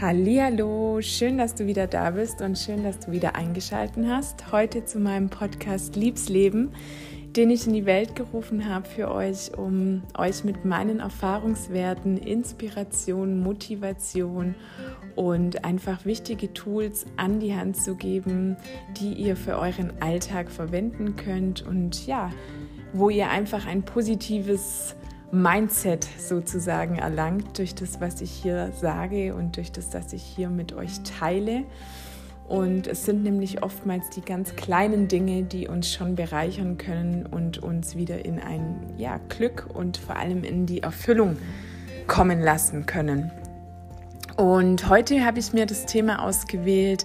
[0.00, 4.50] Hallo, schön, dass du wieder da bist und schön, dass du wieder eingeschaltet hast.
[4.50, 6.72] Heute zu meinem Podcast Liebsleben,
[7.36, 13.40] den ich in die Welt gerufen habe für euch, um euch mit meinen Erfahrungswerten, Inspiration,
[13.40, 14.54] Motivation
[15.16, 18.56] und einfach wichtige Tools an die Hand zu geben,
[18.98, 22.30] die ihr für euren Alltag verwenden könnt und ja,
[22.94, 24.96] wo ihr einfach ein positives
[25.32, 30.48] Mindset sozusagen erlangt durch das, was ich hier sage und durch das, was ich hier
[30.48, 31.64] mit euch teile.
[32.48, 37.58] Und es sind nämlich oftmals die ganz kleinen Dinge, die uns schon bereichern können und
[37.58, 41.36] uns wieder in ein ja, Glück und vor allem in die Erfüllung
[42.08, 43.30] kommen lassen können.
[44.36, 47.04] Und heute habe ich mir das Thema ausgewählt,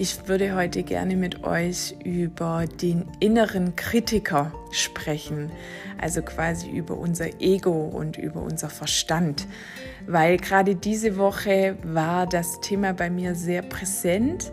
[0.00, 5.52] ich würde heute gerne mit euch über den inneren Kritiker sprechen,
[5.98, 9.46] also quasi über unser Ego und über unser Verstand,
[10.06, 14.52] weil gerade diese Woche war das Thema bei mir sehr präsent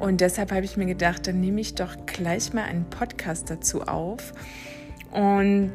[0.00, 3.82] und deshalb habe ich mir gedacht, dann nehme ich doch gleich mal einen Podcast dazu
[3.82, 4.32] auf.
[5.10, 5.72] Und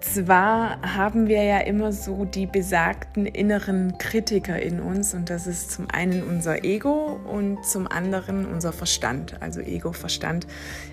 [0.00, 5.70] zwar haben wir ja immer so die besagten inneren Kritiker in uns und das ist
[5.70, 9.40] zum einen unser Ego und zum anderen unser Verstand.
[9.40, 10.46] Also Ego, Verstand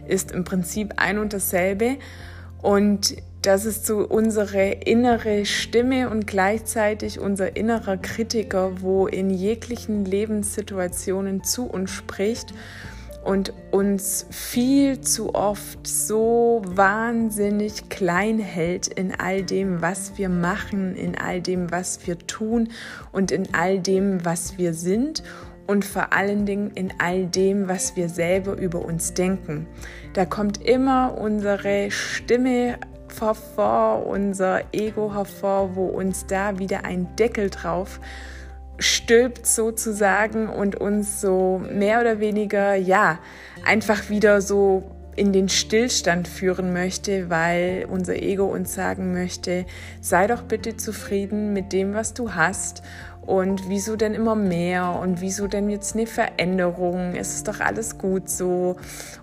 [0.08, 1.98] ist im Prinzip ein und dasselbe
[2.62, 10.06] und das ist so unsere innere Stimme und gleichzeitig unser innerer Kritiker, wo in jeglichen
[10.06, 12.54] Lebenssituationen zu uns spricht
[13.28, 20.96] und uns viel zu oft so wahnsinnig klein hält in all dem, was wir machen,
[20.96, 22.70] in all dem, was wir tun
[23.12, 25.24] und in all dem, was wir sind
[25.68, 29.68] und vor allen Dingen in all dem, was wir selber über uns denken.
[30.14, 32.78] Da kommt immer unsere Stimme
[33.20, 38.00] hervor, unser Ego hervor, wo uns da wieder ein Deckel drauf
[38.80, 43.20] stülpt sozusagen und uns so mehr oder weniger, ja,
[43.66, 49.66] einfach wieder so in den Stillstand führen möchte, weil unser Ego uns sagen möchte,
[50.00, 52.84] sei doch bitte zufrieden mit dem, was du hast
[53.28, 54.98] und wieso denn immer mehr?
[55.02, 58.78] Und wieso denn jetzt eine Veränderung, es ist doch alles gut so.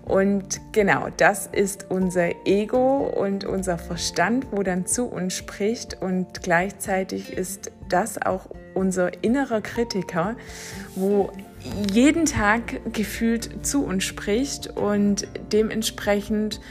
[0.05, 6.03] Und genau, das ist unser Ego und unser Verstand, wo dann zu uns spricht.
[6.03, 10.35] Und gleichzeitig ist das auch unser innerer Kritiker,
[10.93, 11.31] wo
[11.91, 14.67] jeden Tag gefühlt zu uns spricht.
[14.67, 16.61] Und dementsprechend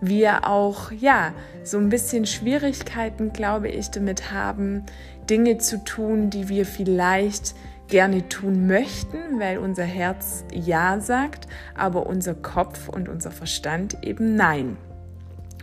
[0.00, 1.32] wir auch ja
[1.64, 4.84] so ein bisschen Schwierigkeiten, glaube ich, damit haben,
[5.28, 7.54] Dinge zu tun, die wir vielleicht
[7.88, 14.36] gerne tun möchten, weil unser Herz ja sagt, aber unser Kopf und unser Verstand eben
[14.36, 14.76] nein.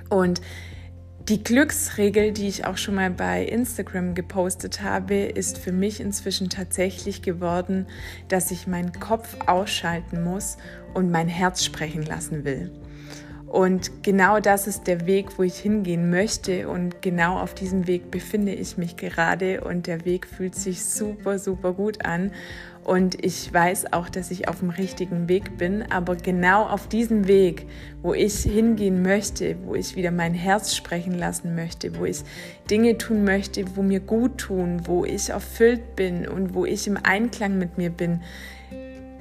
[0.10, 0.42] Und
[1.30, 6.50] die Glücksregel, die ich auch schon mal bei Instagram gepostet habe, ist für mich inzwischen
[6.50, 7.86] tatsächlich geworden,
[8.28, 10.58] dass ich meinen Kopf ausschalten muss
[10.94, 12.72] und mein Herz sprechen lassen will.
[13.52, 16.70] Und genau das ist der Weg, wo ich hingehen möchte.
[16.70, 19.60] Und genau auf diesem Weg befinde ich mich gerade.
[19.60, 22.32] Und der Weg fühlt sich super, super gut an.
[22.86, 25.84] Und ich weiß auch, dass ich auf dem richtigen Weg bin.
[25.92, 27.68] Aber genau auf diesem Weg,
[28.02, 32.22] wo ich hingehen möchte, wo ich wieder mein Herz sprechen lassen möchte, wo ich
[32.70, 36.98] Dinge tun möchte, wo mir gut tun, wo ich erfüllt bin und wo ich im
[37.04, 38.22] Einklang mit mir bin,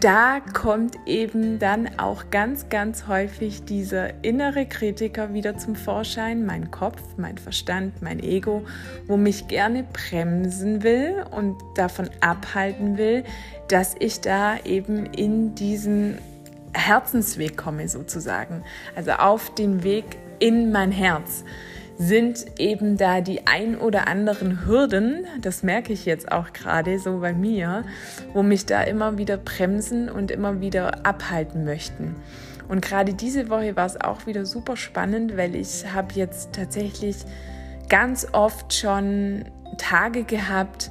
[0.01, 6.71] da kommt eben dann auch ganz, ganz häufig dieser innere Kritiker wieder zum Vorschein, mein
[6.71, 8.65] Kopf, mein Verstand, mein Ego,
[9.07, 13.25] wo mich gerne bremsen will und davon abhalten will,
[13.69, 16.19] dass ich da eben in diesen
[16.73, 18.65] Herzensweg komme sozusagen,
[18.97, 20.05] also auf den Weg
[20.39, 21.45] in mein Herz
[22.01, 27.19] sind eben da die ein oder anderen Hürden, das merke ich jetzt auch gerade so
[27.19, 27.85] bei mir,
[28.33, 32.17] wo mich da immer wieder bremsen und immer wieder abhalten möchten.
[32.69, 37.17] Und gerade diese Woche war es auch wieder super spannend, weil ich habe jetzt tatsächlich
[37.91, 39.45] ganz oft schon
[39.77, 40.91] Tage gehabt,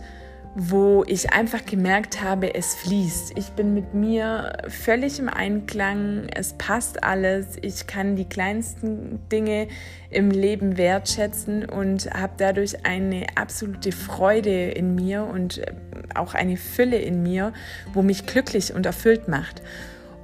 [0.56, 3.38] wo ich einfach gemerkt habe, es fließt.
[3.38, 9.68] Ich bin mit mir völlig im Einklang, es passt alles, ich kann die kleinsten Dinge
[10.10, 15.62] im Leben wertschätzen und habe dadurch eine absolute Freude in mir und
[16.16, 17.54] auch eine Fülle in mir,
[17.94, 19.62] wo mich glücklich und erfüllt macht.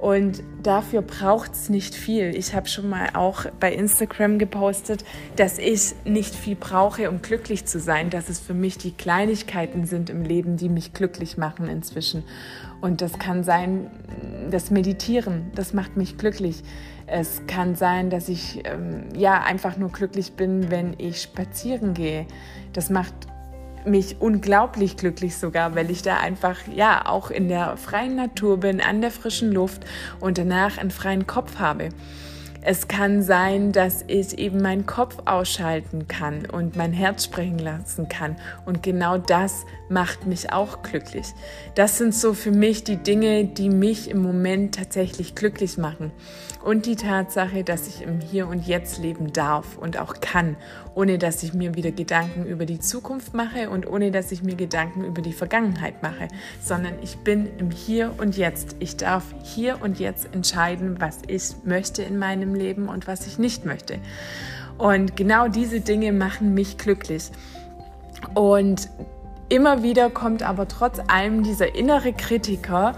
[0.00, 2.36] Und dafür braucht es nicht viel.
[2.36, 5.04] Ich habe schon mal auch bei Instagram gepostet,
[5.36, 9.86] dass ich nicht viel brauche, um glücklich zu sein, dass es für mich die Kleinigkeiten
[9.86, 12.24] sind im Leben, die mich glücklich machen inzwischen.
[12.82, 13.90] Und das kann sein,
[14.50, 16.62] das Meditieren, das macht mich glücklich.
[17.06, 22.26] Es kann sein, dass ich ähm, ja einfach nur glücklich bin, wenn ich spazieren gehe.
[22.72, 23.14] Das macht
[23.86, 28.80] mich unglaublich glücklich sogar, weil ich da einfach ja auch in der freien Natur bin,
[28.80, 29.84] an der frischen Luft
[30.20, 31.90] und danach einen freien Kopf habe.
[32.68, 38.08] Es kann sein, dass ich eben meinen Kopf ausschalten kann und mein Herz sprechen lassen
[38.08, 38.34] kann.
[38.64, 41.26] Und genau das macht mich auch glücklich.
[41.76, 46.10] Das sind so für mich die Dinge, die mich im Moment tatsächlich glücklich machen.
[46.66, 50.56] Und die Tatsache, dass ich im Hier und Jetzt leben darf und auch kann,
[50.96, 54.56] ohne dass ich mir wieder Gedanken über die Zukunft mache und ohne dass ich mir
[54.56, 56.26] Gedanken über die Vergangenheit mache,
[56.60, 58.74] sondern ich bin im Hier und Jetzt.
[58.80, 63.38] Ich darf hier und jetzt entscheiden, was ich möchte in meinem Leben und was ich
[63.38, 64.00] nicht möchte.
[64.76, 67.30] Und genau diese Dinge machen mich glücklich.
[68.34, 68.88] Und
[69.48, 72.96] immer wieder kommt aber trotz allem dieser innere Kritiker,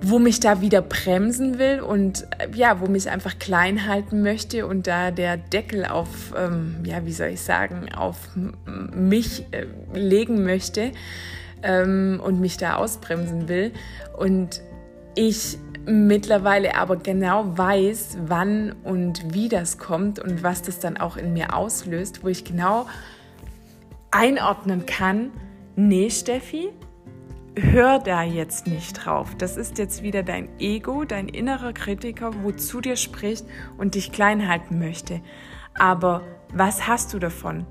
[0.00, 4.66] wo mich da wieder bremsen will und äh, ja, wo mich einfach klein halten möchte
[4.66, 8.16] und da der Deckel auf, ähm, ja, wie soll ich sagen, auf
[8.94, 10.92] mich äh, legen möchte
[11.62, 13.72] ähm, und mich da ausbremsen will.
[14.16, 14.62] Und
[15.14, 21.16] ich mittlerweile aber genau weiß, wann und wie das kommt und was das dann auch
[21.16, 22.86] in mir auslöst, wo ich genau
[24.10, 25.30] einordnen kann,
[25.76, 26.70] nee, Steffi,
[27.62, 29.34] hör da jetzt nicht drauf.
[29.36, 33.44] Das ist jetzt wieder dein Ego, dein innerer Kritiker, wo zu dir spricht
[33.76, 35.20] und dich klein halten möchte.
[35.74, 36.22] Aber
[36.52, 37.66] was hast du davon?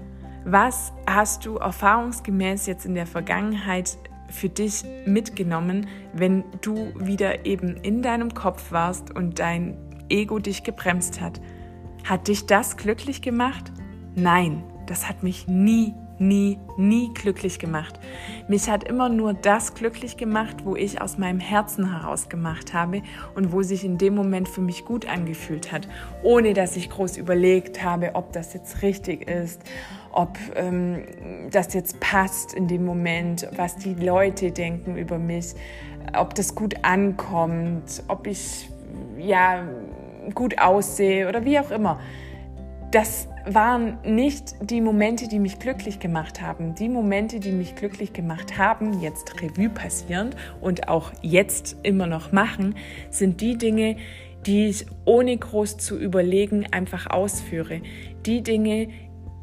[0.46, 3.98] Was hast du erfahrungsgemäß jetzt in der Vergangenheit
[4.30, 9.78] für dich mitgenommen, wenn du wieder eben in deinem Kopf warst und dein
[10.10, 11.42] Ego dich gebremst hat?
[12.04, 13.72] Hat dich das glücklich gemacht?
[14.16, 18.00] Nein, das hat mich nie, nie, nie glücklich gemacht.
[18.48, 23.02] Mich hat immer nur das glücklich gemacht, wo ich aus meinem Herzen heraus gemacht habe
[23.36, 25.88] und wo sich in dem Moment für mich gut angefühlt hat,
[26.24, 29.62] ohne dass ich groß überlegt habe, ob das jetzt richtig ist,
[30.12, 31.04] ob ähm,
[31.52, 35.54] das jetzt passt in dem Moment, was die Leute denken über mich,
[36.18, 38.70] ob das gut ankommt, ob ich
[39.18, 39.64] ja
[40.34, 42.00] gut aussehe oder wie auch immer.
[42.92, 46.76] Das waren nicht die Momente, die mich glücklich gemacht haben.
[46.76, 52.32] Die Momente, die mich glücklich gemacht haben, jetzt Revue passierend und auch jetzt immer noch
[52.32, 52.76] machen,
[53.10, 53.98] sind die Dinge,
[54.46, 57.82] die ich ohne groß zu überlegen einfach ausführe.
[58.26, 58.90] Die Dinge,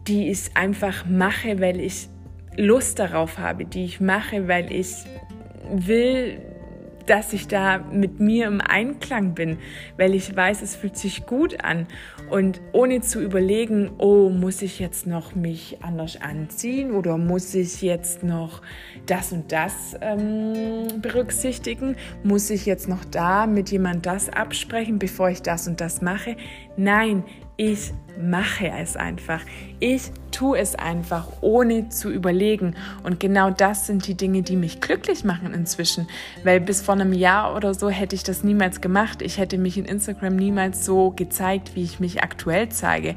[0.06, 2.08] die ich einfach mache, weil ich
[2.56, 4.94] Lust darauf habe, die ich mache, weil ich
[5.72, 6.38] will,
[7.06, 9.58] dass ich da mit mir im Einklang bin,
[9.96, 11.86] weil ich weiß, es fühlt sich gut an
[12.30, 17.82] und ohne zu überlegen, oh, muss ich jetzt noch mich anders anziehen oder muss ich
[17.82, 18.62] jetzt noch
[19.06, 25.28] das und das ähm, berücksichtigen, muss ich jetzt noch da mit jemand das absprechen, bevor
[25.28, 26.36] ich das und das mache.
[26.76, 27.24] Nein,
[27.56, 29.40] ich mache es einfach.
[29.80, 32.74] Ich tue es einfach, ohne zu überlegen.
[33.02, 36.08] Und genau das sind die Dinge, die mich glücklich machen inzwischen.
[36.42, 39.22] Weil bis vor einem Jahr oder so hätte ich das niemals gemacht.
[39.22, 43.14] Ich hätte mich in Instagram niemals so gezeigt, wie ich mich aktuell zeige.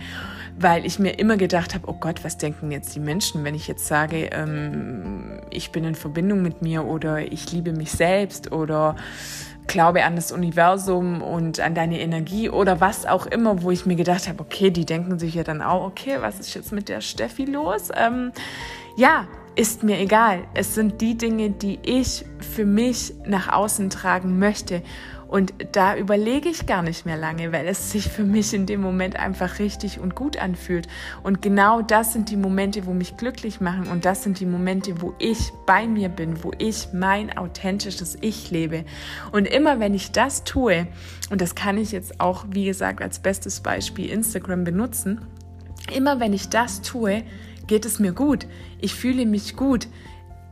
[0.60, 3.68] Weil ich mir immer gedacht habe, oh Gott, was denken jetzt die Menschen, wenn ich
[3.68, 8.95] jetzt sage, ähm, ich bin in Verbindung mit mir oder ich liebe mich selbst oder
[9.68, 13.96] Glaube an das Universum und an deine Energie oder was auch immer, wo ich mir
[13.96, 17.02] gedacht habe, okay, die denken sich ja dann auch, okay, was ist jetzt mit der
[17.02, 17.90] Steffi los?
[17.96, 18.31] Ähm,
[18.96, 20.44] ja, ist mir egal.
[20.54, 24.83] Es sind die Dinge, die ich für mich nach außen tragen möchte.
[25.28, 28.81] Und da überlege ich gar nicht mehr lange, weil es sich für mich in dem
[28.81, 30.88] Moment einfach richtig und gut anfühlt.
[31.22, 33.88] Und genau das sind die Momente, wo mich glücklich machen.
[33.88, 38.52] Und das sind die Momente, wo ich bei mir bin, wo ich mein authentisches Ich
[38.52, 38.86] lebe.
[39.31, 40.88] Und immer wenn ich das tue,
[41.30, 45.22] und das kann ich jetzt auch, wie gesagt, als bestes Beispiel Instagram benutzen,
[45.94, 47.24] immer wenn ich das tue,
[47.68, 48.48] geht es mir gut.
[48.80, 49.88] Ich fühle mich gut.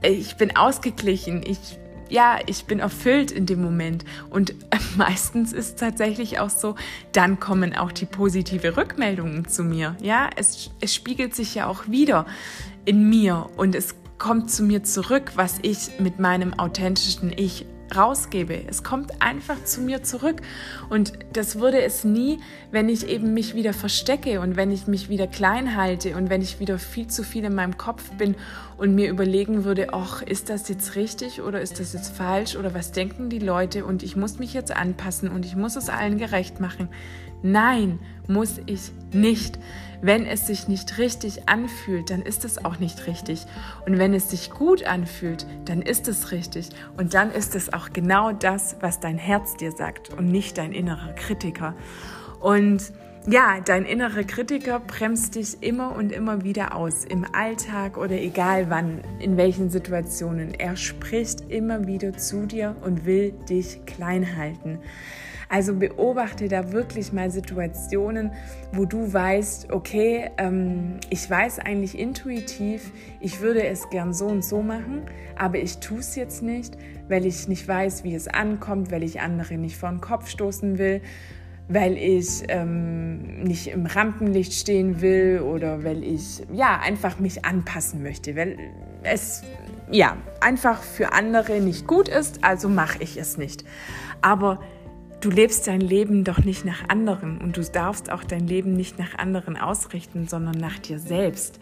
[0.01, 1.43] Ich bin ausgeglichen.
[1.45, 4.05] Ich ja, ich bin erfüllt in dem Moment.
[4.29, 4.55] Und
[4.97, 6.75] meistens ist es tatsächlich auch so,
[7.11, 9.95] dann kommen auch die positive Rückmeldungen zu mir.
[10.01, 12.25] Ja, es, es spiegelt sich ja auch wieder
[12.85, 17.65] in mir und es kommt zu mir zurück, was ich mit meinem authentischen Ich
[17.97, 18.63] rausgebe.
[18.67, 20.41] Es kommt einfach zu mir zurück.
[20.89, 22.39] Und das würde es nie,
[22.71, 26.41] wenn ich eben mich wieder verstecke und wenn ich mich wieder klein halte und wenn
[26.41, 28.35] ich wieder viel zu viel in meinem Kopf bin
[28.77, 32.73] und mir überlegen würde, ach, ist das jetzt richtig oder ist das jetzt falsch oder
[32.73, 36.17] was denken die Leute und ich muss mich jetzt anpassen und ich muss es allen
[36.17, 36.89] gerecht machen.
[37.41, 39.59] Nein, muss ich nicht.
[40.01, 43.45] Wenn es sich nicht richtig anfühlt, dann ist es auch nicht richtig.
[43.85, 46.69] Und wenn es sich gut anfühlt, dann ist es richtig.
[46.97, 50.73] Und dann ist es auch genau das, was dein Herz dir sagt und nicht dein
[50.73, 51.73] innerer Kritiker.
[52.39, 52.91] Und
[53.27, 58.69] ja, dein innerer Kritiker bremst dich immer und immer wieder aus, im Alltag oder egal
[58.69, 60.53] wann, in welchen Situationen.
[60.53, 64.77] Er spricht immer wieder zu dir und will dich klein halten.
[65.49, 68.31] Also beobachte da wirklich mal Situationen,
[68.71, 74.43] wo du weißt, okay, ähm, ich weiß eigentlich intuitiv, ich würde es gern so und
[74.43, 75.03] so machen,
[75.37, 79.21] aber ich tue es jetzt nicht, weil ich nicht weiß, wie es ankommt, weil ich
[79.21, 81.01] andere nicht vor den Kopf stoßen will
[81.67, 88.03] weil ich ähm, nicht im Rampenlicht stehen will oder weil ich ja einfach mich anpassen
[88.03, 88.57] möchte, weil
[89.03, 89.43] es
[89.91, 93.65] ja einfach für andere nicht gut ist, also mache ich es nicht.
[94.21, 94.59] Aber
[95.25, 98.99] du lebst dein Leben doch nicht nach anderen und du darfst auch dein Leben nicht
[98.99, 101.59] nach anderen ausrichten, sondern nach dir selbst.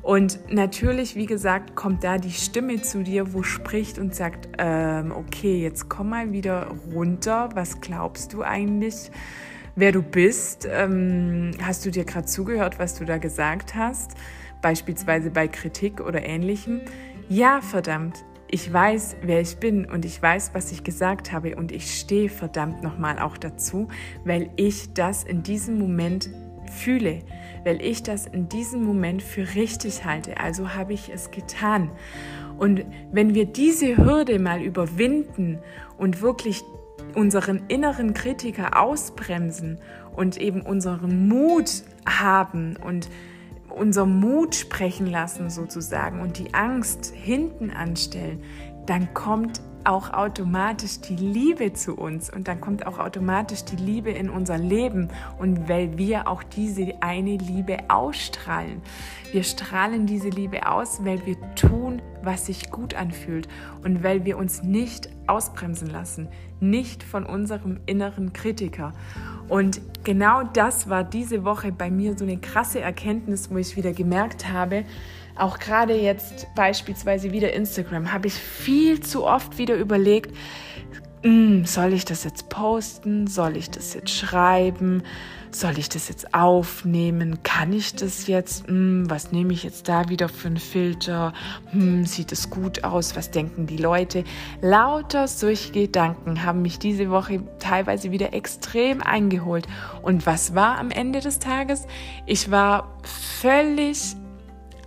[0.00, 5.10] Und natürlich, wie gesagt, kommt da die Stimme zu dir, wo spricht und sagt, ähm,
[5.10, 7.50] okay, jetzt komm mal wieder runter.
[7.54, 9.10] Was glaubst du eigentlich,
[9.74, 10.66] wer du bist?
[10.70, 14.12] Ähm, hast du dir gerade zugehört, was du da gesagt hast?
[14.62, 16.80] Beispielsweise bei Kritik oder ähnlichem.
[17.28, 21.72] Ja, verdammt, ich weiß, wer ich bin und ich weiß, was ich gesagt habe und
[21.72, 23.88] ich stehe verdammt nochmal auch dazu,
[24.24, 26.30] weil ich das in diesem Moment
[26.70, 27.20] fühle,
[27.64, 30.38] weil ich das in diesem Moment für richtig halte.
[30.38, 31.90] Also habe ich es getan.
[32.58, 35.58] Und wenn wir diese Hürde mal überwinden
[35.96, 36.62] und wirklich
[37.14, 39.78] unseren inneren Kritiker ausbremsen
[40.14, 43.08] und eben unseren Mut haben und
[43.80, 48.42] unser Mut sprechen lassen sozusagen und die Angst hinten anstellen,
[48.84, 54.10] dann kommt auch automatisch die Liebe zu uns und dann kommt auch automatisch die Liebe
[54.10, 55.08] in unser Leben
[55.38, 58.82] und weil wir auch diese eine Liebe ausstrahlen.
[59.32, 63.48] Wir strahlen diese Liebe aus, weil wir tun, was sich gut anfühlt
[63.84, 66.28] und weil wir uns nicht ausbremsen lassen,
[66.60, 68.92] nicht von unserem inneren Kritiker.
[69.48, 73.92] Und genau das war diese Woche bei mir so eine krasse Erkenntnis, wo ich wieder
[73.92, 74.84] gemerkt habe,
[75.40, 80.34] auch gerade jetzt beispielsweise wieder Instagram, habe ich viel zu oft wieder überlegt,
[81.22, 83.26] hm, soll ich das jetzt posten?
[83.26, 85.02] Soll ich das jetzt schreiben?
[85.50, 87.42] Soll ich das jetzt aufnehmen?
[87.42, 88.66] Kann ich das jetzt?
[88.68, 91.34] Hm, was nehme ich jetzt da wieder für einen Filter?
[91.72, 93.16] Hm, sieht es gut aus?
[93.16, 94.24] Was denken die Leute?
[94.62, 99.66] Lauter solche Gedanken haben mich diese Woche teilweise wieder extrem eingeholt.
[100.00, 101.86] Und was war am Ende des Tages?
[102.24, 104.16] Ich war völlig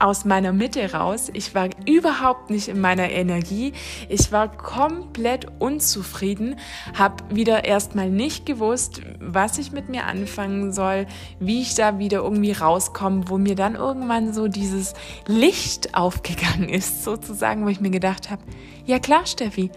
[0.03, 1.29] aus meiner Mitte raus.
[1.33, 3.71] Ich war überhaupt nicht in meiner Energie.
[4.09, 6.57] Ich war komplett unzufrieden,
[6.97, 11.07] habe wieder erstmal nicht gewusst, was ich mit mir anfangen soll,
[11.39, 14.93] wie ich da wieder irgendwie rauskomme, wo mir dann irgendwann so dieses
[15.25, 18.41] Licht aufgegangen ist, sozusagen, wo ich mir gedacht habe,
[18.85, 19.71] ja klar, Steffi,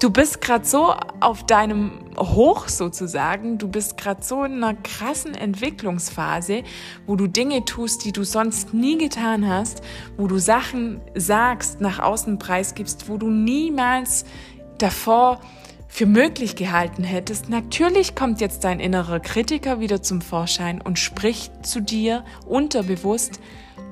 [0.00, 5.34] du bist gerade so auf deinem Hoch sozusagen, du bist gerade so in einer krassen
[5.34, 6.62] Entwicklungsphase,
[7.06, 9.82] wo du Dinge tust, die du sonst nie getan hast,
[10.16, 14.24] wo du Sachen sagst, nach außen preisgibst, wo du niemals
[14.78, 15.40] davor
[15.88, 17.48] für möglich gehalten hättest.
[17.48, 23.38] Natürlich kommt jetzt dein innerer Kritiker wieder zum Vorschein und spricht zu dir unterbewusst,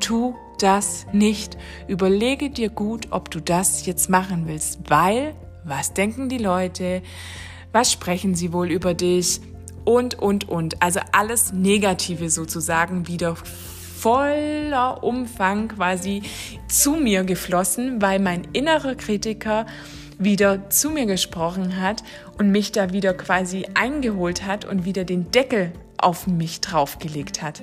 [0.00, 1.56] tu das nicht.
[1.86, 7.02] Überlege dir gut, ob du das jetzt machen willst, weil was denken die Leute?
[7.72, 9.40] Was sprechen sie wohl über dich?
[9.84, 10.82] Und, und, und.
[10.82, 16.22] Also alles Negative sozusagen wieder voller Umfang quasi
[16.68, 19.66] zu mir geflossen, weil mein innerer Kritiker
[20.18, 22.02] wieder zu mir gesprochen hat
[22.38, 27.62] und mich da wieder quasi eingeholt hat und wieder den Deckel auf mich draufgelegt hat.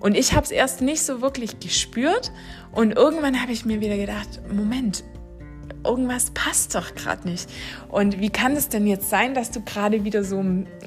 [0.00, 2.32] Und ich habe es erst nicht so wirklich gespürt
[2.72, 5.04] und irgendwann habe ich mir wieder gedacht, Moment,
[5.88, 7.48] irgendwas passt doch gerade nicht.
[7.88, 10.44] Und wie kann es denn jetzt sein, dass du gerade wieder so,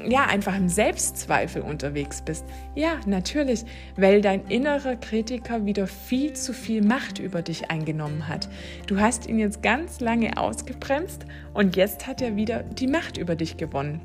[0.08, 2.46] ja, einfach im Selbstzweifel unterwegs bist?
[2.76, 3.66] Ja, natürlich,
[3.98, 8.48] weil dein innerer Kritiker wieder viel zu viel Macht über dich eingenommen hat.
[8.86, 13.36] Du hast ihn jetzt ganz lange ausgebremst und jetzt hat er wieder die Macht über
[13.36, 14.02] dich gewonnen.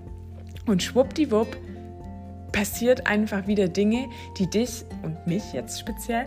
[0.66, 1.56] Und schwuppdiwupp
[2.52, 6.26] passiert einfach wieder Dinge, die dich und mich jetzt speziell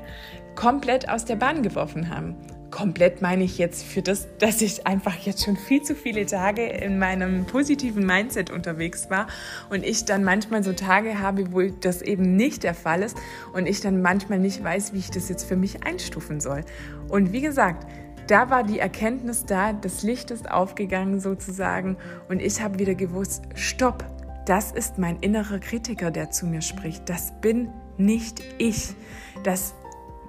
[0.56, 2.36] komplett aus der Bahn geworfen haben
[2.72, 6.66] komplett meine ich jetzt für das, dass ich einfach jetzt schon viel zu viele Tage
[6.66, 9.28] in meinem positiven Mindset unterwegs war
[9.70, 13.18] und ich dann manchmal so Tage habe, wo das eben nicht der Fall ist
[13.54, 16.64] und ich dann manchmal nicht weiß, wie ich das jetzt für mich einstufen soll.
[17.08, 17.88] Und wie gesagt,
[18.28, 21.98] da war die Erkenntnis da, das Licht ist aufgegangen sozusagen
[22.28, 24.06] und ich habe wieder gewusst, stopp,
[24.46, 27.10] das ist mein innerer Kritiker, der zu mir spricht.
[27.10, 28.96] Das bin nicht ich.
[29.44, 29.74] Das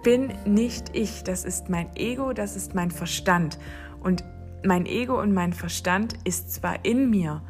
[0.03, 3.59] bin nicht ich, das ist mein Ego, das ist mein Verstand.
[4.03, 4.25] Und
[4.65, 7.43] mein Ego und mein Verstand ist zwar in mir,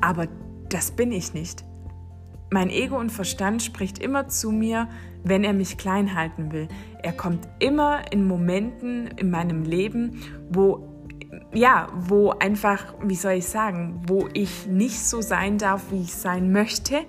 [0.00, 0.28] aber
[0.68, 1.64] das bin ich nicht.
[2.52, 4.88] mein Ego und Verstand spricht immer zu mir,
[5.22, 6.68] wenn er mich klein halten will.
[7.02, 10.20] Er kommt immer in Momenten in meinem Leben,
[10.50, 10.86] wo
[11.52, 16.14] ja, wo einfach, wie soll ich sagen, wo ich nicht so sein darf, wie ich
[16.14, 17.00] sein möchte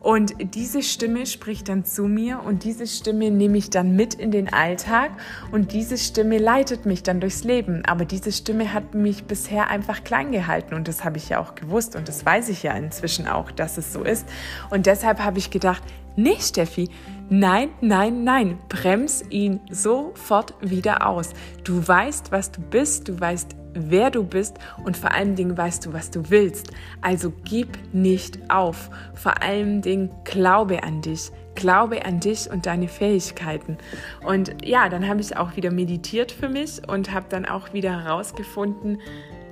[0.00, 4.30] und diese Stimme spricht dann zu mir und diese Stimme nehme ich dann mit in
[4.30, 5.10] den Alltag
[5.50, 7.84] und diese Stimme leitet mich dann durchs Leben.
[7.84, 11.56] Aber diese Stimme hat mich bisher einfach klein gehalten und das habe ich ja auch
[11.56, 14.26] gewusst und das weiß ich ja inzwischen auch, dass es so ist.
[14.70, 15.82] Und deshalb habe ich gedacht,
[16.14, 16.88] nee Steffi,
[17.28, 21.30] nein, nein, nein, brems ihn sofort wieder aus.
[21.64, 25.86] Du weißt, was du bist, du weißt, wer du bist und vor allen Dingen weißt
[25.86, 26.72] du, was du willst.
[27.00, 28.90] Also gib nicht auf.
[29.14, 31.30] Vor allen Dingen glaube an dich.
[31.54, 33.78] Glaube an dich und deine Fähigkeiten.
[34.24, 38.04] Und ja, dann habe ich auch wieder meditiert für mich und habe dann auch wieder
[38.04, 38.98] herausgefunden,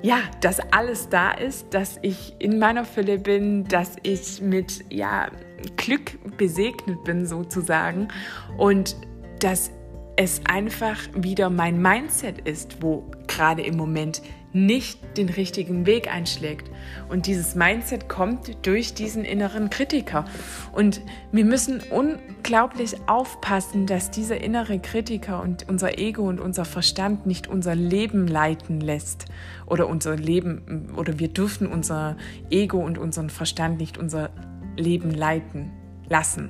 [0.02, 5.28] ja, dass alles da ist, dass ich in meiner Fülle bin, dass ich mit ja,
[5.76, 8.08] Glück besegnet bin sozusagen
[8.56, 8.96] und
[9.40, 9.70] dass
[10.16, 16.71] es einfach wieder mein Mindset ist, wo gerade im Moment nicht den richtigen Weg einschlägt.
[17.11, 20.25] Und dieses Mindset kommt durch diesen inneren Kritiker.
[20.73, 27.26] Und wir müssen unglaublich aufpassen, dass dieser innere Kritiker und unser Ego und unser Verstand
[27.26, 29.26] nicht unser Leben leiten lässt.
[29.66, 32.16] Oder unser Leben, oder wir dürfen unser
[32.49, 34.31] Ego und unseren Verstand nicht unser
[34.76, 35.71] Leben leiten
[36.09, 36.49] lassen.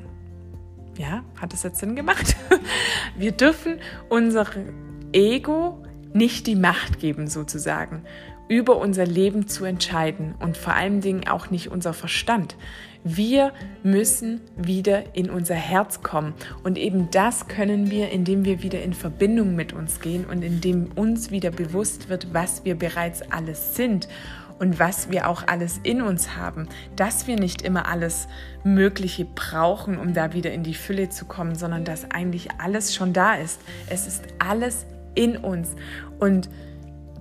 [0.97, 2.37] Ja, hat das jetzt Sinn gemacht?
[3.19, 4.73] Wir dürfen unserem
[5.13, 5.83] Ego
[6.17, 8.03] nicht die Macht geben, sozusagen,
[8.49, 12.57] über unser Leben zu entscheiden und vor allen Dingen auch nicht unser Verstand.
[13.03, 18.83] Wir müssen wieder in unser Herz kommen und eben das können wir, indem wir wieder
[18.83, 23.77] in Verbindung mit uns gehen und indem uns wieder bewusst wird, was wir bereits alles
[23.77, 24.09] sind
[24.59, 28.27] und was wir auch alles in uns haben, dass wir nicht immer alles
[28.65, 33.13] Mögliche brauchen, um da wieder in die Fülle zu kommen, sondern dass eigentlich alles schon
[33.13, 33.61] da ist.
[33.89, 35.75] Es ist alles in uns
[36.21, 36.49] und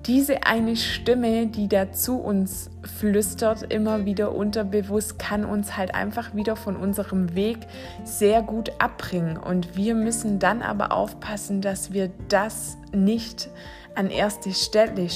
[0.05, 6.35] diese eine Stimme, die da zu uns flüstert, immer wieder unterbewusst, kann uns halt einfach
[6.35, 7.57] wieder von unserem Weg
[8.03, 9.35] sehr gut abbringen.
[9.37, 13.49] Und wir müssen dann aber aufpassen, dass wir das nicht
[13.95, 15.09] an erste Stelle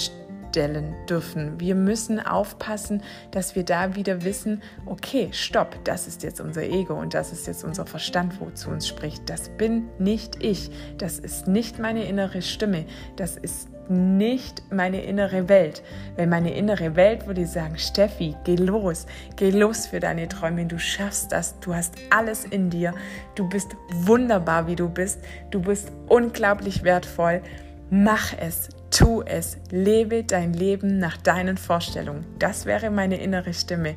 [0.49, 1.59] stellen dürfen.
[1.59, 6.93] Wir müssen aufpassen, dass wir da wieder wissen, okay, stopp, das ist jetzt unser Ego
[6.93, 9.29] und das ist jetzt unser Verstand, wo zu uns spricht.
[9.29, 10.71] Das bin nicht ich.
[10.97, 12.85] Das ist nicht meine innere Stimme.
[13.15, 15.81] Das ist nicht meine innere Welt.
[16.15, 20.77] Wenn meine innere Welt würde sagen, Steffi, geh los, geh los für deine Träume, du
[20.77, 22.93] schaffst das, du hast alles in dir,
[23.33, 27.41] du bist wunderbar, wie du bist, du bist unglaublich wertvoll,
[27.89, 32.25] mach es, Tu es, lebe dein Leben nach deinen Vorstellungen.
[32.39, 33.95] Das wäre meine innere Stimme.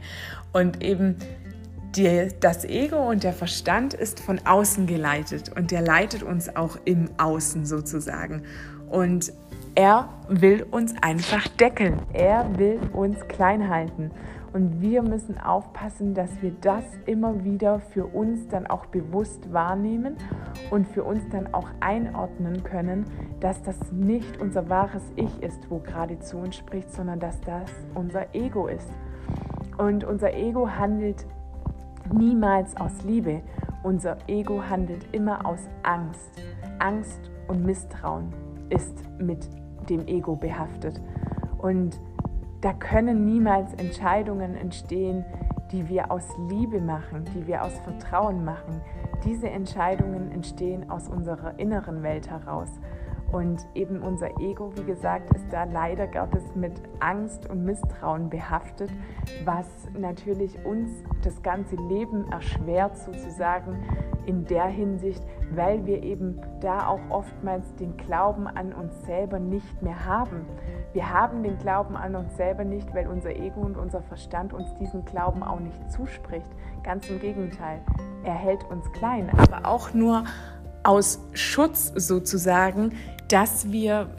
[0.53, 1.17] Und eben
[1.97, 6.79] die, das Ego und der Verstand ist von außen geleitet und der leitet uns auch
[6.85, 8.43] im Außen sozusagen.
[8.91, 9.33] Und
[9.75, 12.01] er will uns einfach deckeln.
[12.13, 14.11] Er will uns klein halten.
[14.53, 20.17] Und wir müssen aufpassen, dass wir das immer wieder für uns dann auch bewusst wahrnehmen
[20.71, 23.07] und für uns dann auch einordnen können,
[23.41, 27.71] dass das nicht unser wahres Ich ist, wo gerade zu uns spricht, sondern dass das
[27.95, 28.91] unser Ego ist.
[29.79, 31.27] Und unser Ego handelt
[32.13, 33.41] niemals aus Liebe.
[33.83, 36.43] Unser Ego handelt immer aus Angst.
[36.79, 38.33] Angst und Misstrauen
[38.69, 39.49] ist mit
[39.89, 41.01] dem Ego behaftet.
[41.59, 41.99] Und
[42.63, 45.25] da können niemals Entscheidungen entstehen,
[45.73, 48.81] die wir aus Liebe machen, die wir aus Vertrauen machen.
[49.25, 52.71] Diese Entscheidungen entstehen aus unserer inneren Welt heraus.
[53.33, 58.91] Und eben unser Ego, wie gesagt, ist da leider Gottes mit Angst und Misstrauen behaftet,
[59.45, 59.67] was
[59.99, 60.91] natürlich uns
[61.25, 63.83] das ganze Leben erschwert sozusagen
[64.27, 69.83] in der Hinsicht, weil wir eben da auch oftmals den Glauben an uns selber nicht
[69.83, 70.45] mehr haben.
[70.93, 74.75] Wir haben den Glauben an uns selber nicht, weil unser Ego und unser Verstand uns
[74.75, 76.47] diesen Glauben auch nicht zuspricht.
[76.83, 77.81] Ganz im Gegenteil,
[78.25, 80.25] er hält uns klein, aber auch nur
[80.83, 82.93] aus Schutz sozusagen,
[83.29, 84.11] dass wir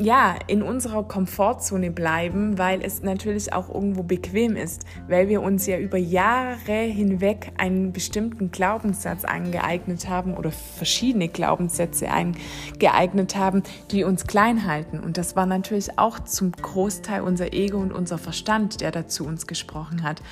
[0.00, 5.66] ja, in unserer Komfortzone bleiben, weil es natürlich auch irgendwo bequem ist, weil wir uns
[5.66, 14.04] ja über Jahre hinweg einen bestimmten Glaubenssatz angeeignet haben oder verschiedene Glaubenssätze angeeignet haben, die
[14.04, 15.00] uns klein halten.
[15.00, 19.46] Und das war natürlich auch zum Großteil unser Ego und unser Verstand, der dazu uns
[19.46, 20.22] gesprochen hat.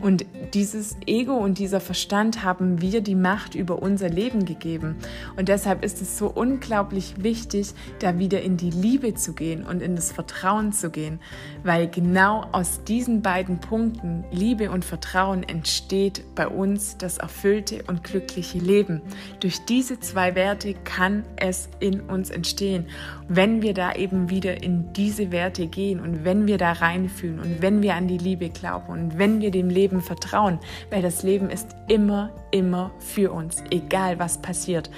[0.00, 4.96] Und dieses Ego und dieser Verstand haben wir die Macht über unser Leben gegeben.
[5.36, 9.82] Und deshalb ist es so unglaublich wichtig, da wieder in die Liebe Zu gehen und
[9.82, 11.20] in das Vertrauen zu gehen,
[11.62, 18.04] weil genau aus diesen beiden Punkten, Liebe und Vertrauen, entsteht bei uns das erfüllte und
[18.04, 19.02] glückliche Leben.
[19.40, 22.86] Durch diese zwei Werte kann es in uns entstehen,
[23.28, 27.62] wenn wir da eben wieder in diese Werte gehen und wenn wir da reinfühlen und
[27.62, 30.58] wenn wir an die Liebe glauben und wenn wir dem Leben vertrauen,
[30.90, 34.90] weil das Leben ist immer, immer für uns, egal was passiert.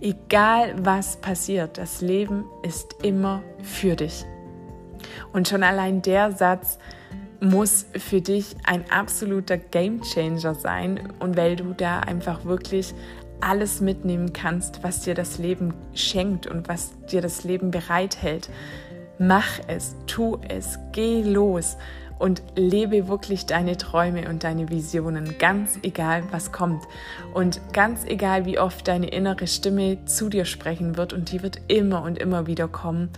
[0.00, 4.24] Egal was passiert, das Leben ist immer für dich.
[5.32, 6.78] Und schon allein der Satz
[7.40, 12.94] muss für dich ein absoluter Gamechanger sein und weil du da einfach wirklich
[13.40, 18.48] alles mitnehmen kannst, was dir das Leben schenkt und was dir das Leben bereithält.
[19.18, 21.76] Mach es, tu es, geh los
[22.22, 26.84] und lebe wirklich deine Träume und deine Visionen, ganz egal, was kommt.
[27.34, 31.60] Und ganz egal, wie oft deine innere Stimme zu dir sprechen wird, und die wird
[31.66, 33.10] immer und immer wieder kommen.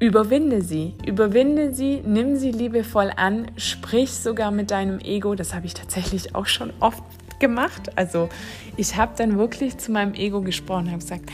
[0.00, 5.34] Überwinde sie, überwinde sie, nimm sie liebevoll an, sprich sogar mit deinem Ego.
[5.34, 7.02] Das habe ich tatsächlich auch schon oft
[7.38, 7.90] gemacht.
[7.96, 8.28] Also
[8.76, 11.30] ich habe dann wirklich zu meinem Ego gesprochen, habe gesagt,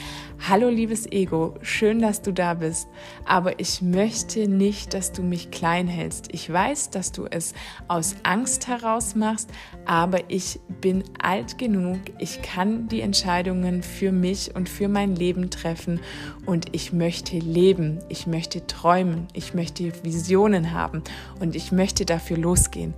[0.49, 2.89] hallo liebes Ego, schön, dass du da bist,
[3.25, 6.29] aber ich möchte nicht, dass du mich klein hältst.
[6.33, 7.53] Ich weiß, dass du es
[7.89, 9.51] aus Angst heraus machst,
[9.85, 15.51] aber ich bin alt genug, ich kann die Entscheidungen für mich und für mein Leben
[15.51, 16.01] treffen
[16.47, 21.03] und ich möchte leben, ich möchte träumen, ich möchte Visionen haben
[21.41, 22.95] und ich möchte dafür losgehen.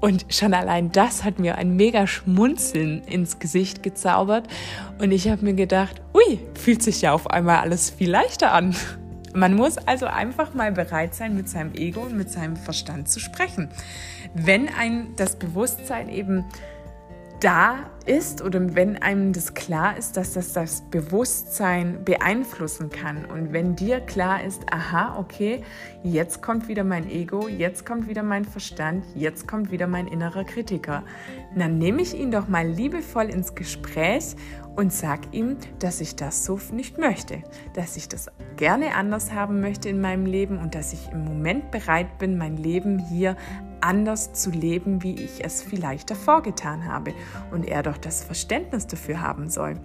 [0.00, 4.48] Und schon allein das hat mir ein mega Schmunzeln ins Gesicht gezaubert.
[4.98, 8.74] Und ich habe mir gedacht, ui, fühlt sich ja auf einmal alles viel leichter an.
[9.34, 13.20] Man muss also einfach mal bereit sein, mit seinem Ego und mit seinem Verstand zu
[13.20, 13.68] sprechen.
[14.34, 16.44] Wenn ein das Bewusstsein eben
[17.40, 23.24] da ist oder wenn einem das klar ist, dass das das Bewusstsein beeinflussen kann.
[23.24, 25.62] Und wenn dir klar ist, aha, okay,
[26.02, 30.44] jetzt kommt wieder mein Ego, jetzt kommt wieder mein Verstand, jetzt kommt wieder mein innerer
[30.44, 31.02] Kritiker,
[31.56, 34.36] dann nehme ich ihn doch mal liebevoll ins Gespräch
[34.76, 37.42] und sag ihm, dass ich das so nicht möchte,
[37.74, 41.70] dass ich das gerne anders haben möchte in meinem Leben und dass ich im Moment
[41.70, 43.36] bereit bin, mein Leben hier
[43.82, 47.12] anders zu leben, wie ich es vielleicht davor getan habe
[47.50, 49.76] und er doch das Verständnis dafür haben soll.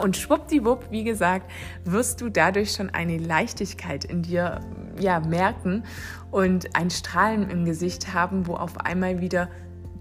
[0.00, 1.50] Und schwuppdiwupp, wie gesagt,
[1.84, 4.60] wirst du dadurch schon eine Leichtigkeit in dir
[4.98, 5.84] ja, merken
[6.30, 9.48] und ein Strahlen im Gesicht haben, wo auf einmal wieder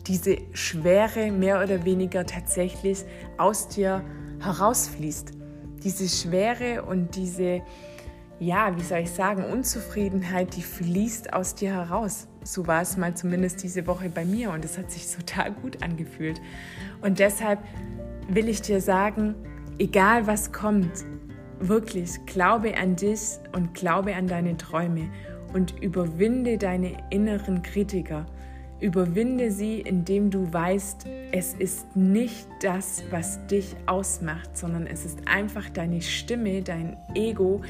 [0.07, 3.05] diese Schwere mehr oder weniger tatsächlich
[3.37, 4.03] aus dir
[4.41, 5.31] herausfließt.
[5.83, 7.61] Diese Schwere und diese,
[8.39, 12.27] ja, wie soll ich sagen, Unzufriedenheit, die fließt aus dir heraus.
[12.43, 15.81] So war es mal zumindest diese Woche bei mir und es hat sich total gut
[15.81, 16.41] angefühlt.
[17.01, 17.59] Und deshalb
[18.27, 19.35] will ich dir sagen,
[19.79, 21.05] egal was kommt,
[21.59, 25.09] wirklich glaube an dich und glaube an deine Träume
[25.53, 28.25] und überwinde deine inneren Kritiker.
[28.83, 35.25] Überwinde sie, indem du weißt, es ist nicht das, was dich ausmacht, sondern es ist
[35.25, 37.61] einfach deine Stimme, dein Ego,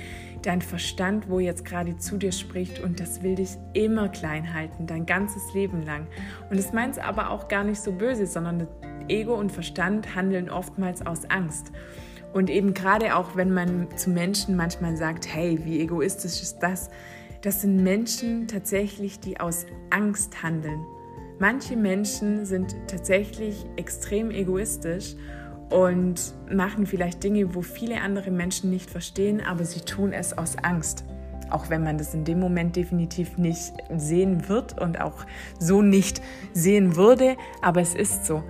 [0.41, 4.87] dein Verstand, wo jetzt gerade zu dir spricht und das will dich immer klein halten,
[4.87, 6.07] dein ganzes Leben lang.
[6.49, 8.67] Und es meint es aber auch gar nicht so böse, sondern
[9.07, 11.71] Ego und Verstand handeln oftmals aus Angst.
[12.33, 16.89] Und eben gerade auch, wenn man zu Menschen manchmal sagt, hey, wie egoistisch ist das?
[17.41, 20.83] Das sind Menschen tatsächlich, die aus Angst handeln.
[21.43, 25.13] Manche Menschen sind tatsächlich extrem egoistisch
[25.69, 30.55] und machen vielleicht Dinge, wo viele andere Menschen nicht verstehen, aber sie tun es aus
[30.63, 31.03] Angst.
[31.49, 35.25] Auch wenn man das in dem Moment definitiv nicht sehen wird und auch
[35.59, 36.21] so nicht
[36.53, 38.41] sehen würde, aber es ist so.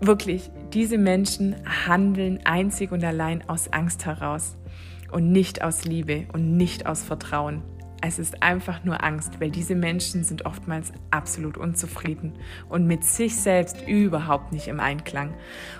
[0.00, 1.54] Wirklich, diese Menschen
[1.86, 4.56] handeln einzig und allein aus Angst heraus
[5.12, 7.62] und nicht aus Liebe und nicht aus Vertrauen.
[8.00, 12.34] Es ist einfach nur Angst, weil diese Menschen sind oftmals absolut unzufrieden
[12.68, 15.34] und mit sich selbst überhaupt nicht im Einklang.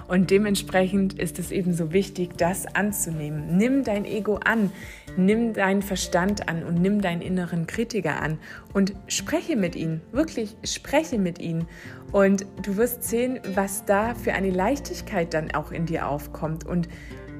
[0.08, 3.56] Und dementsprechend ist es eben so wichtig, das anzunehmen.
[3.56, 4.72] Nimm dein Ego an,
[5.16, 8.38] nimm deinen Verstand an und nimm deinen inneren Kritiker an
[8.74, 11.68] und spreche mit ihnen, wirklich spreche mit ihnen.
[12.10, 16.88] Und du wirst sehen, was da für eine Leichtigkeit dann auch in dir aufkommt und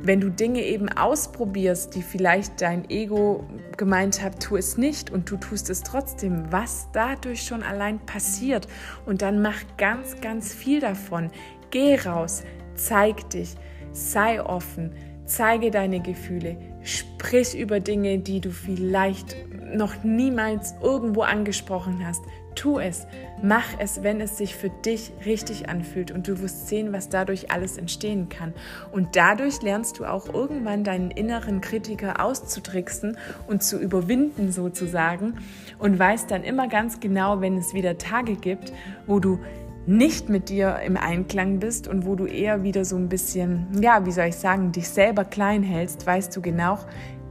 [0.03, 3.45] wenn du Dinge eben ausprobierst, die vielleicht dein Ego
[3.77, 8.69] gemeint hat, tu es nicht und du tust es trotzdem, was dadurch schon allein passiert.
[9.07, 11.31] Und dann mach ganz, ganz viel davon.
[11.71, 13.57] Geh raus, zeig dich,
[13.93, 14.93] sei offen,
[15.27, 19.37] zeige deine Gefühle, sprich über Dinge, die du vielleicht
[19.75, 22.23] noch niemals irgendwo angesprochen hast.
[22.59, 23.07] Tu es.
[23.41, 27.53] Mach es, wenn es sich für dich richtig anfühlt und du wirst sehen, was dadurch
[27.53, 28.53] alles entstehen kann.
[28.91, 33.17] Und dadurch lernst du auch irgendwann deinen inneren Kritiker auszutricksen
[33.47, 35.37] und zu überwinden sozusagen
[35.79, 38.73] und weißt dann immer ganz genau, wenn es wieder Tage gibt,
[39.07, 39.39] wo du
[39.87, 44.05] nicht mit dir im Einklang bist und wo du eher wieder so ein bisschen, ja,
[44.05, 46.81] wie soll ich sagen, dich selber klein hältst, weißt du genau,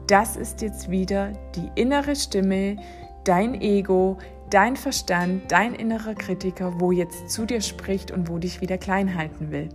[0.08, 2.78] das ist jetzt wieder die innere Stimme,
[3.26, 4.18] dein Ego,
[4.50, 9.16] dein Verstand, dein innerer Kritiker, wo jetzt zu dir spricht und wo dich wieder klein
[9.16, 9.70] halten will.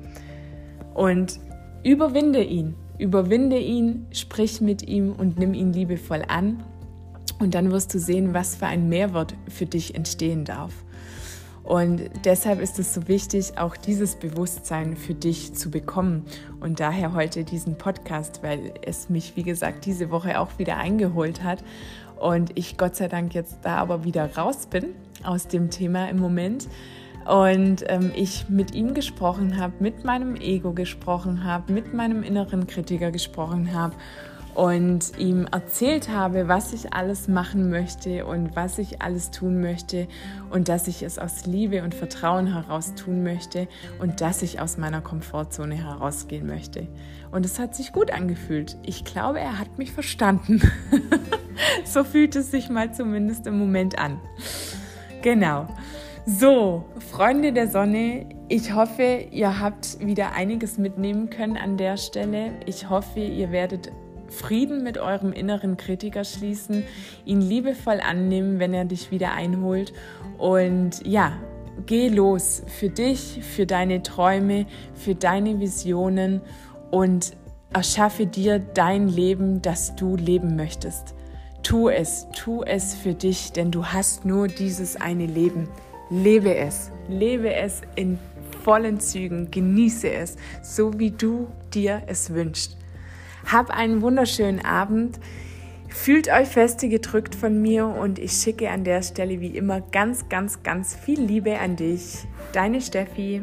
[0.95, 1.41] Und
[1.83, 6.63] überwinde ihn, überwinde ihn, sprich mit ihm und nimm ihn liebevoll an.
[7.39, 10.73] Und dann wirst du sehen, was für ein Mehrwert für dich entstehen darf.
[11.65, 16.25] Und deshalb ist es so wichtig, auch dieses Bewusstsein für dich zu bekommen.
[16.61, 21.45] Und daher heute diesen Podcast, weil es mich, wie gesagt, diese Woche auch wieder eingeholt
[21.45, 21.63] hat
[22.23, 26.19] und ich Gott sei Dank jetzt da aber wieder raus bin aus dem Thema im
[26.19, 26.69] Moment
[27.27, 32.67] und ähm, ich mit ihm gesprochen habe, mit meinem Ego gesprochen habe, mit meinem inneren
[32.67, 33.95] Kritiker gesprochen habe
[34.55, 40.09] und ihm erzählt habe, was ich alles machen möchte und was ich alles tun möchte
[40.51, 43.67] und dass ich es aus Liebe und Vertrauen heraus tun möchte
[43.99, 46.87] und dass ich aus meiner Komfortzone herausgehen möchte.
[47.33, 48.77] Und es hat sich gut angefühlt.
[48.85, 50.61] Ich glaube, er hat mich verstanden.
[51.85, 54.21] so fühlt es sich mal zumindest im Moment an.
[55.23, 55.67] Genau.
[56.27, 62.53] So, Freunde der Sonne, ich hoffe, ihr habt wieder einiges mitnehmen können an der Stelle.
[62.67, 63.91] Ich hoffe, ihr werdet
[64.29, 66.85] Frieden mit eurem inneren Kritiker schließen,
[67.25, 69.93] ihn liebevoll annehmen, wenn er dich wieder einholt.
[70.39, 71.33] Und ja,
[71.87, 76.41] geh los für dich, für deine Träume, für deine Visionen
[76.93, 77.35] und
[77.73, 81.15] erschaffe dir dein Leben, das du leben möchtest.
[81.63, 85.69] Tu es, tu es für dich, denn du hast nur dieses eine Leben.
[86.11, 88.19] Lebe es, lebe es in
[88.63, 92.77] vollen Zügen, genieße es, so wie du dir es wünschst.
[93.51, 95.19] Hab einen wunderschönen Abend.
[95.89, 100.29] Fühlt euch feste gedrückt von mir und ich schicke an der Stelle wie immer ganz,
[100.29, 102.19] ganz, ganz viel Liebe an dich.
[102.53, 103.43] Deine Steffi.